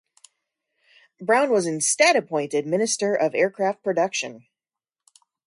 [1.21, 4.47] Brown was instead appointed Minister of Aircraft Production.